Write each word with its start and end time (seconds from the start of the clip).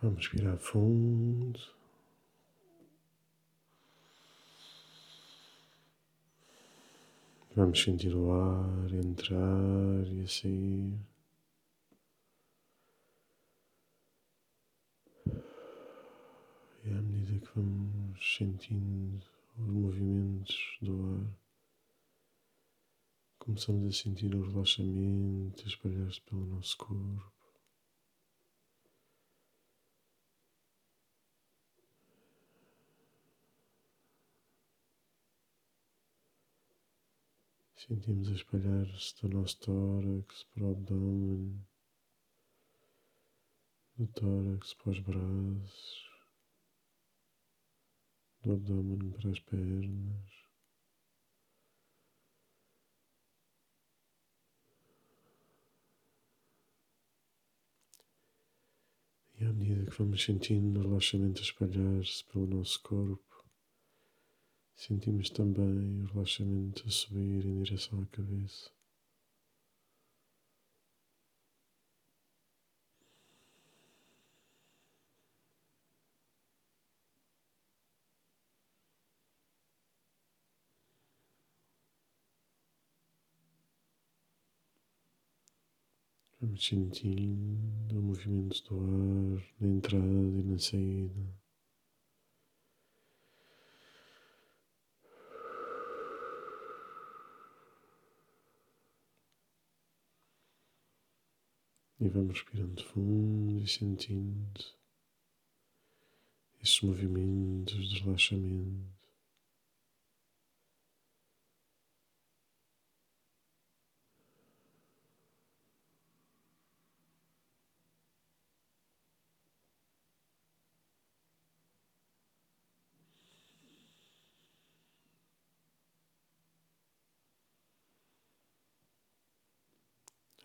Vamos 0.00 0.18
respirar 0.18 0.56
fundo. 0.58 1.58
Vamos 7.56 7.82
sentir 7.82 8.14
o 8.14 8.30
ar 8.30 8.92
entrar 8.92 10.06
e 10.06 10.28
sair. 10.28 10.94
E 16.84 16.90
à 16.90 17.02
medida 17.02 17.44
que 17.44 17.52
vamos 17.56 18.36
sentindo 18.36 19.26
os 19.58 19.66
movimentos 19.66 20.78
do 20.80 20.92
ar, 21.16 21.26
começamos 23.40 23.88
a 23.88 24.00
sentir 24.00 24.32
o 24.32 24.48
relaxamento 24.48 25.66
espalhar-se 25.66 26.20
pelo 26.20 26.46
nosso 26.46 26.76
corpo. 26.76 27.37
Sentimos 37.86 38.28
a 38.28 38.32
espalhar-se 38.32 39.14
do 39.22 39.28
nosso 39.28 39.56
tórax 39.60 40.42
para 40.52 40.64
o 40.64 40.72
abdômen, 40.72 41.64
do 43.96 44.06
tórax 44.08 44.74
para 44.74 44.90
os 44.90 44.98
braços, 44.98 46.10
do 48.42 48.54
abdômen 48.54 49.12
para 49.12 49.30
as 49.30 49.38
pernas. 49.38 50.28
E 59.38 59.44
à 59.44 59.52
medida 59.52 59.88
que 59.88 59.96
vamos 59.96 60.20
sentindo 60.20 60.80
o 60.80 60.82
relaxamento 60.82 61.38
a 61.38 61.44
espalhar-se 61.44 62.24
pelo 62.24 62.48
nosso 62.48 62.82
corpo, 62.82 63.27
Sentimos 64.78 65.28
também 65.30 66.02
o 66.02 66.06
relaxamento 66.06 66.86
a 66.86 66.90
subir 66.90 67.44
em 67.44 67.62
direção 67.64 68.00
à 68.00 68.06
cabeça. 68.06 68.70
Vamos 86.40 86.64
sentindo 86.64 87.98
o 87.98 88.02
movimento 88.02 88.62
do 88.62 88.78
ar 88.78 89.44
na 89.60 89.66
entrada 89.66 90.06
e 90.06 90.42
na 90.44 90.56
saída. 90.56 91.37
E 102.00 102.08
vamos 102.08 102.38
respirando 102.38 102.84
fundo 102.84 103.64
e 103.64 103.66
sentindo 103.66 104.64
esses 106.62 106.80
movimentos 106.80 107.88
de 107.88 108.00
relaxamento. 108.00 108.98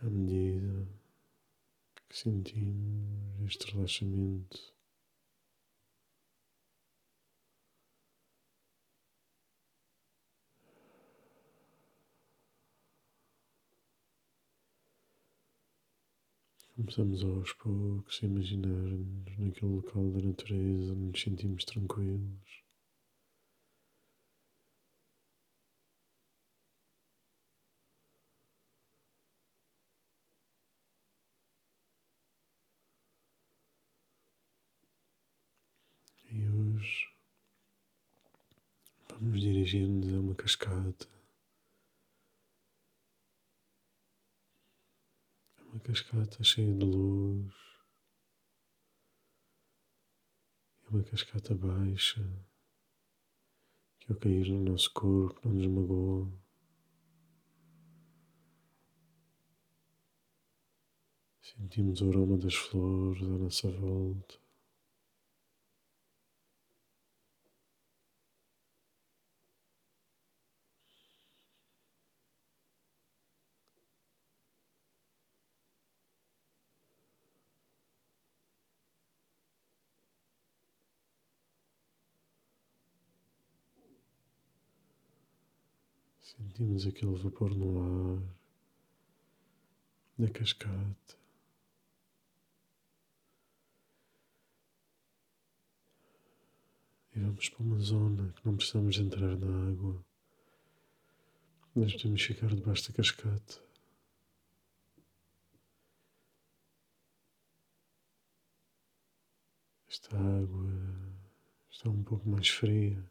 à 0.06 0.10
medida 0.10 0.53
sentimos 2.14 3.42
este 3.48 3.72
relaxamento. 3.72 4.74
Começamos 16.76 17.24
aos 17.24 17.54
poucos 17.54 18.20
a 18.22 18.26
imaginar-nos 18.26 19.38
naquele 19.40 19.76
local 19.76 20.12
da 20.12 20.22
natureza 20.22 20.92
onde 20.92 21.06
nos 21.06 21.22
sentimos 21.22 21.66
tranquilos. 21.66 22.63
Vamos 39.24 39.40
dirigir-nos 39.40 40.14
a 40.14 40.20
uma 40.20 40.36
cascata. 40.36 41.08
É 45.58 45.64
uma 45.64 45.80
cascata 45.80 46.44
cheia 46.44 46.74
de 46.74 46.84
luz. 46.84 47.56
É 50.84 50.90
uma 50.90 51.04
cascata 51.04 51.56
baixa 51.56 52.22
que 54.02 54.12
ao 54.12 54.20
cair 54.20 54.50
no 54.50 54.72
nosso 54.72 54.92
corpo 54.92 55.40
não 55.48 55.56
nos 55.56 55.68
magoa. 55.68 56.30
Sentimos 61.42 62.02
o 62.02 62.10
aroma 62.10 62.38
das 62.38 62.56
flores 62.56 63.24
à 63.24 63.38
nossa 63.38 63.72
volta. 63.72 64.43
Sentimos 86.38 86.86
aquele 86.88 87.16
vapor 87.16 87.56
no 87.56 88.18
ar, 88.18 88.36
na 90.18 90.30
cascata. 90.30 91.18
E 97.16 97.20
vamos 97.20 97.50
para 97.50 97.64
uma 97.64 97.80
zona 97.80 98.34
que 98.34 98.46
não 98.46 98.58
precisamos 98.58 98.98
entrar 98.98 99.38
na 99.38 99.70
água. 99.70 100.04
Nós 101.76 101.94
podemos 101.94 102.22
ficar 102.22 102.48
debaixo 102.54 102.90
da 102.90 102.96
cascata. 102.96 103.62
Esta 109.88 110.18
água 110.18 110.72
está 111.70 111.90
um 111.90 112.04
pouco 112.04 112.28
mais 112.28 112.50
fria, 112.50 113.04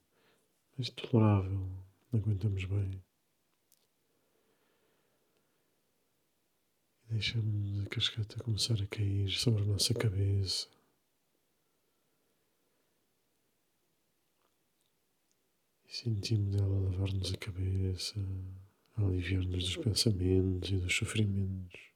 mas 0.76 0.90
tolerável, 0.90 1.68
aguentamos 2.12 2.64
bem. 2.64 3.00
Deixamos 7.12 7.84
a 7.84 7.88
cascata 7.90 8.42
começar 8.42 8.82
a 8.82 8.86
cair 8.86 9.28
sobre 9.28 9.62
a 9.62 9.66
nossa 9.66 9.92
cabeça. 9.92 10.66
E 15.86 15.94
sentimos 15.94 16.56
ela 16.56 16.80
lavar-nos 16.88 17.34
a 17.34 17.36
cabeça, 17.36 18.14
aliviar-nos 18.96 19.62
dos 19.62 19.76
pensamentos 19.76 20.70
e 20.70 20.78
dos 20.78 20.96
sofrimentos. 20.96 21.91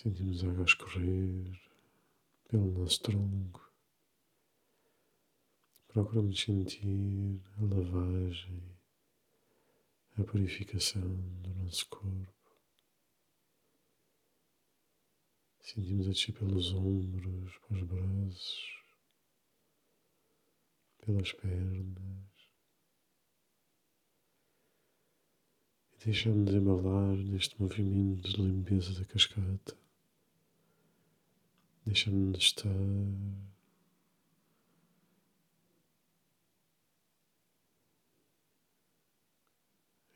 Sentimos 0.00 0.44
a 0.44 0.50
água 0.50 0.64
escorrer 0.64 1.60
pelo 2.48 2.70
nosso 2.70 3.02
tronco. 3.02 3.72
Procuramos 5.88 6.40
sentir 6.40 7.42
a 7.56 7.62
lavagem, 7.64 8.62
a 10.16 10.22
purificação 10.22 11.02
do 11.42 11.52
nosso 11.64 11.88
corpo. 11.88 12.32
Sentimos 15.62 16.06
a 16.06 16.10
descer 16.10 16.32
pelos 16.32 16.72
ombros, 16.74 17.58
para 17.58 17.76
os 17.78 17.82
braços, 17.82 18.84
pelas 21.04 21.32
pernas. 21.32 22.28
E 25.92 26.04
deixamos 26.04 26.54
embalar 26.54 27.16
neste 27.16 27.60
movimento 27.60 28.30
de 28.30 28.40
limpeza 28.40 28.96
da 28.96 29.04
cascata. 29.04 29.87
Deixamos 31.88 32.38
de 32.38 32.44
estar. 32.44 32.68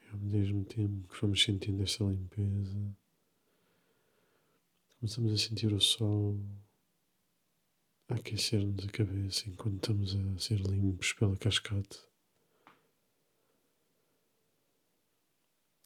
E 0.03 0.07
ao 0.13 0.19
mesmo 0.19 0.67
tempo 0.67 1.09
que 1.09 1.19
vamos 1.23 1.43
sentindo 1.43 1.83
esta 1.83 2.05
limpeza, 2.05 2.95
começamos 4.99 5.33
a 5.33 5.39
sentir 5.39 5.73
o 5.73 5.81
sol 5.81 6.39
a 8.11 8.17
aquecer-nos 8.17 8.87
a 8.87 8.89
cabeça 8.91 9.49
enquanto 9.49 9.77
estamos 9.77 10.15
a 10.15 10.39
ser 10.39 10.61
limpos 10.61 11.15
pela 11.15 11.39
cascata. 11.39 11.97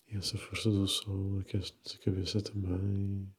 E 0.08 0.16
essa 0.16 0.36
força 0.36 0.68
do 0.68 0.88
sol 0.88 1.38
aquece-nos 1.38 1.94
a 1.94 1.98
cabeça 1.98 2.42
também. 2.42 3.35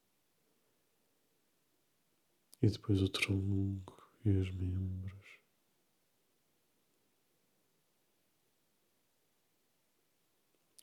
E 2.62 2.68
depois 2.68 3.02
o 3.02 3.10
tronco 3.10 4.12
e 4.26 4.30
os 4.30 4.52
membros. 4.52 5.40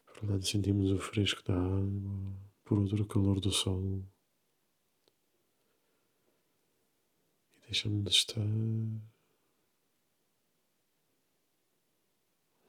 Por 0.06 0.24
um 0.24 0.32
lado 0.32 0.46
sentimos 0.46 0.90
o 0.92 0.98
fresco 0.98 1.42
da 1.42 1.54
água, 1.54 2.38
por 2.64 2.78
outro 2.78 3.02
o 3.02 3.06
calor 3.06 3.40
do 3.40 3.50
sol. 3.50 4.04
Deixa-me 7.62 8.02
de 8.02 8.10
estar 8.10 8.40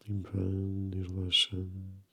limpando 0.07 0.98
e 0.98 1.02
relaxando. 1.04 2.05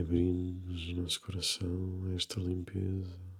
Abrimos 0.00 0.88
o 0.88 0.94
nosso 0.94 1.20
coração 1.20 2.04
a 2.06 2.14
esta 2.14 2.40
limpeza. 2.40 3.33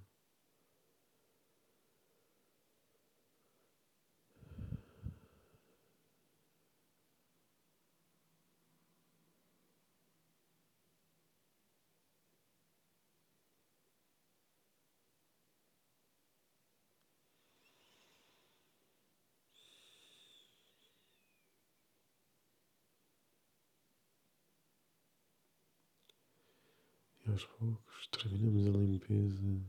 Aos 27.35 27.45
poucos 27.47 28.07
terminamos 28.07 28.65
a 28.67 28.79
limpeza 28.79 29.67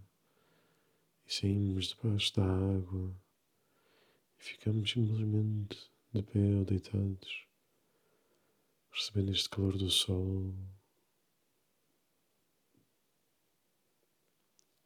e 1.27 1.35
saímos 1.35 1.89
debaixo 1.89 2.33
da 2.37 2.45
água 2.45 3.13
e 4.39 4.45
ficamos 4.45 4.89
simplesmente 4.89 5.91
de 6.13 6.23
pé 6.23 6.39
ou 6.39 6.65
deitados, 6.65 7.49
recebendo 8.93 9.33
este 9.33 9.51
calor 9.51 9.77
do 9.77 9.91
sol. 9.91 10.55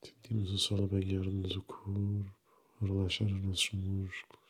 Sentimos 0.03 0.51
o 0.51 0.59
sol 0.59 0.85
a 0.85 0.87
banhar-nos 0.87 1.57
o 1.57 1.63
corpo, 1.63 2.35
a 2.81 2.87
relaxar 2.87 3.27
os 3.27 3.43
nossos 3.43 3.73
músculos. 3.75 4.50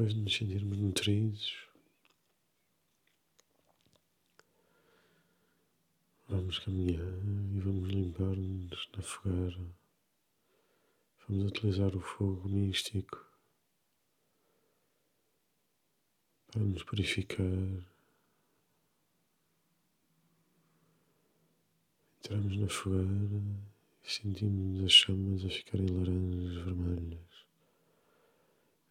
Depois 0.00 0.14
de 0.14 0.20
nos 0.22 0.34
sentirmos 0.34 0.78
nutridos, 0.78 1.68
vamos 6.26 6.58
caminhar 6.58 7.04
e 7.54 7.60
vamos 7.60 7.88
limpar-nos 7.90 8.88
na 8.96 9.02
fogueira. 9.02 9.60
Vamos 11.28 11.48
utilizar 11.48 11.94
o 11.94 12.00
fogo 12.00 12.48
místico 12.48 13.22
para 16.50 16.62
nos 16.62 16.82
purificar. 16.82 17.44
Entramos 22.16 22.56
na 22.56 22.68
fogueira 22.68 23.42
e 24.02 24.10
sentimos 24.10 24.82
as 24.82 24.92
chamas 24.92 25.44
a 25.44 25.50
ficarem 25.50 25.88
laranjas, 25.88 26.64
vermelhas 26.64 27.49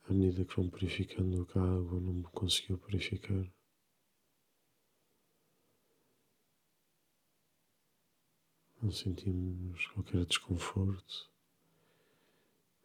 à 0.10 0.14
medida 0.14 0.44
que 0.44 0.56
vão 0.56 0.68
purificando 0.68 1.44
o 1.44 1.46
que 1.46 1.60
a 1.60 1.62
água 1.62 2.00
não 2.00 2.24
conseguiu 2.24 2.80
purificar. 2.80 3.46
Não 8.82 8.92
sentimos 8.92 9.86
qualquer 9.88 10.26
desconforto, 10.26 11.30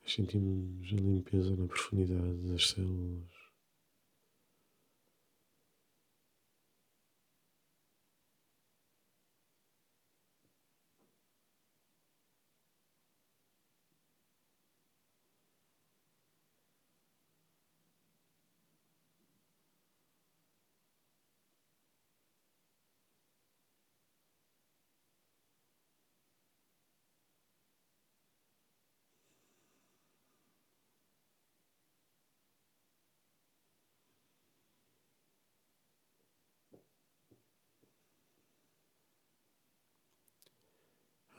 mas 0.03 0.13
sentimos 0.13 0.93
a 0.93 0.97
limpeza 0.97 1.57
na 1.57 1.67
profundidade 1.67 2.49
das 2.49 2.71
células. 2.71 3.44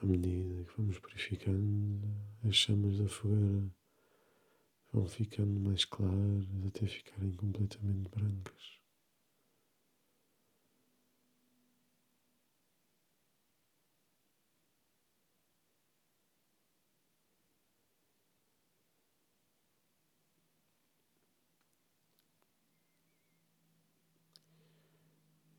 À 0.01 0.05
medida 0.05 0.63
que 0.65 0.77
vamos 0.77 0.99
purificando, 0.99 1.99
as 2.47 2.55
chamas 2.55 2.97
da 2.97 3.07
fogueira 3.07 3.71
vão 4.93 5.05
ficando 5.07 5.59
mais 5.59 5.83
claras 5.85 6.45
até 6.67 6.85
ficarem 6.85 7.31
completamente 7.31 8.09
brancas. 8.09 8.79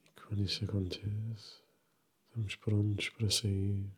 E 0.05 0.11
quando 0.21 0.43
isso 0.45 0.65
acontece, 0.65 1.63
estamos 2.29 2.55
prontos 2.57 3.09
para 3.11 3.31
sair. 3.31 3.91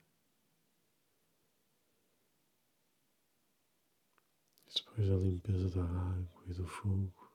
Depois 4.75 5.09
da 5.09 5.17
limpeza 5.17 5.71
da 5.71 5.85
água 5.85 6.45
e 6.47 6.55
do 6.55 6.67
fogo, 6.67 7.33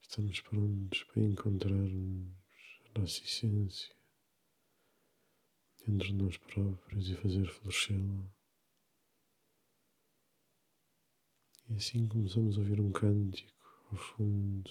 estamos 0.00 0.40
prontos 0.40 1.02
para 1.04 1.22
encontrarmos 1.22 2.28
a 2.94 3.00
nossa 3.00 3.22
essência 3.22 3.94
dentro 5.86 6.06
de 6.06 6.14
nós 6.14 6.36
próprios 6.36 7.08
e 7.08 7.16
fazer 7.16 7.46
florescê-la. 7.46 8.24
E 11.68 11.74
assim 11.74 12.06
começamos 12.06 12.56
a 12.56 12.60
ouvir 12.60 12.80
um 12.80 12.92
cântico 12.92 13.52
ao 13.90 13.96
fundo. 13.96 14.70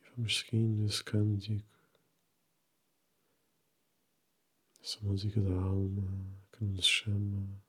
E 0.00 0.10
vamos 0.16 0.40
seguindo 0.40 0.84
esse 0.86 1.02
cântico, 1.02 1.71
essa 4.82 5.00
música 5.04 5.40
da 5.40 5.54
alma 5.54 6.42
que 6.52 6.64
nos 6.64 6.84
chama. 6.84 7.62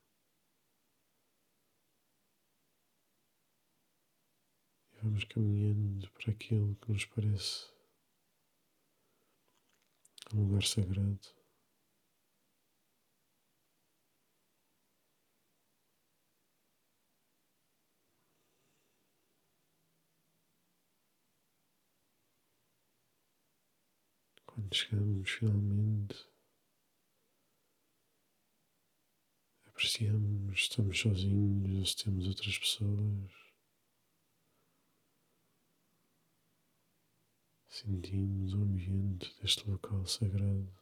E 4.91 4.97
vamos 5.03 5.23
caminhando 5.25 6.09
para 6.11 6.31
aquilo 6.31 6.75
que 6.77 6.91
nos 6.91 7.05
parece 7.05 7.71
um 10.33 10.47
lugar 10.47 10.63
sagrado. 10.63 11.43
Quando 24.47 24.73
chegamos 24.75 25.29
finalmente, 25.29 26.32
apreciamos, 29.83 30.59
estamos 30.59 30.97
sozinhos 30.97 31.77
ou 31.77 31.85
se 31.85 31.97
temos 31.97 32.25
outras 32.25 32.57
pessoas. 32.57 33.31
Sentimos 37.67 38.53
o 38.53 38.61
ambiente 38.61 39.35
deste 39.41 39.69
local 39.69 40.05
sagrado 40.05 40.73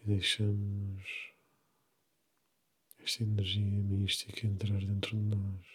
e 0.00 0.06
deixamos 0.06 1.32
esta 2.98 3.22
energia 3.22 3.64
mística 3.64 4.46
entrar 4.46 4.80
dentro 4.80 5.16
de 5.16 5.34
nós. 5.34 5.66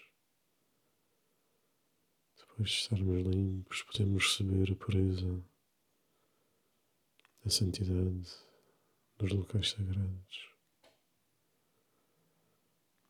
Depois 2.38 2.70
de 2.70 2.76
estarmos 2.76 3.26
limpos, 3.26 3.82
podemos 3.82 4.24
receber 4.24 4.72
a 4.72 4.76
pureza, 4.76 5.55
a 7.46 7.50
santidade 7.50 8.28
dos 9.20 9.32
locais 9.32 9.70
sagrados, 9.70 10.50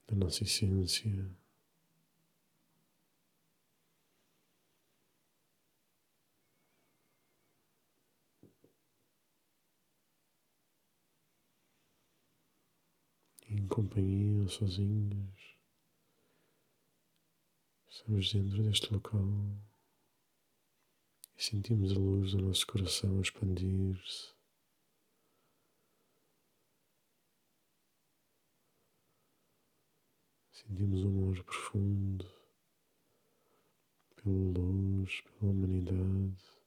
da 0.08 0.16
nossa 0.16 0.44
essência. 0.44 1.34
Em 13.48 13.68
companhia 13.68 14.42
ou 14.42 14.50
sozinhos. 14.50 15.56
Estamos 17.88 18.34
dentro 18.34 18.64
deste 18.64 18.94
local 18.94 19.22
e 21.38 21.44
sentimos 21.44 21.92
a 21.92 22.00
luz 22.00 22.32
do 22.32 22.42
nosso 22.42 22.66
coração 22.66 23.22
expandir-se. 23.22 24.34
Sentimos 30.52 31.04
um 31.04 31.10
amor 31.10 31.44
profundo 31.44 32.26
pela 34.16 34.60
luz, 34.60 35.22
pela 35.22 35.52
humanidade. 35.52 36.65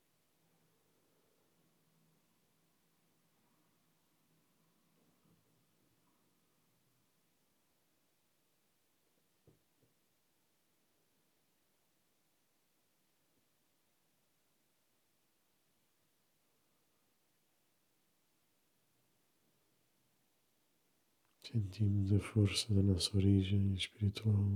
Sentimos 21.59 22.13
a 22.13 22.21
força 22.21 22.73
da 22.73 22.81
nossa 22.85 23.17
origem 23.17 23.75
espiritual 23.75 24.49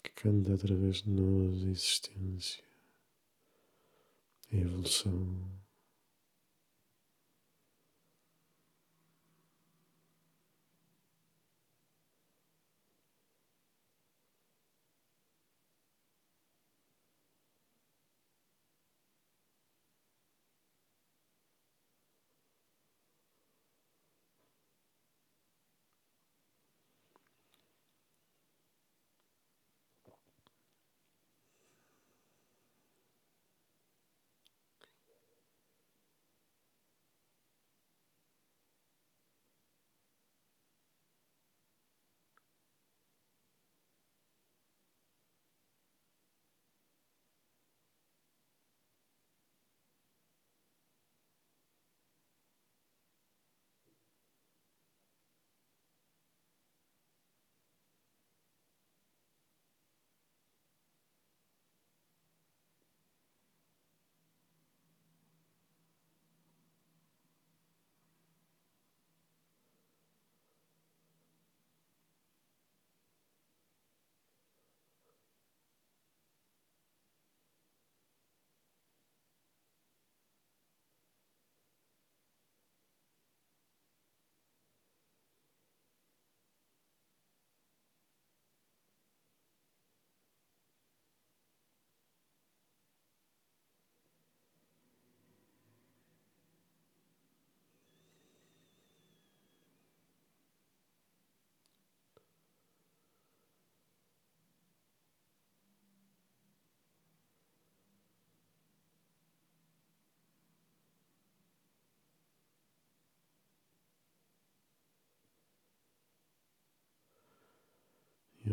que 0.00 0.10
canta 0.10 0.54
através 0.54 1.02
de 1.02 1.10
nós 1.10 1.64
a 1.64 1.68
existência, 1.68 2.62
a 4.52 4.56
evolução. 4.56 5.50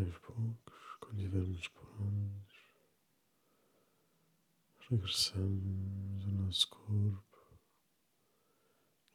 Aos 0.06 0.18
poucos, 0.18 0.96
quando 1.00 1.18
estivermos 1.18 1.68
prontos, 1.68 2.56
regressamos 4.88 6.24
ao 6.24 6.32
nosso 6.32 6.68
corpo, 6.68 7.58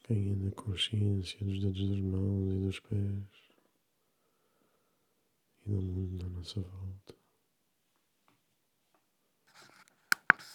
ganhando 0.08 0.48
a 0.48 0.52
consciência 0.52 1.46
dos 1.46 1.60
dedos 1.62 1.90
das 1.90 2.00
mãos 2.00 2.54
e 2.54 2.60
dos 2.60 2.80
pés 2.82 3.52
e 5.66 5.70
do 5.70 5.82
mundo 5.82 6.26
à 6.26 6.30
nossa 6.30 6.60
volta. 6.60 7.21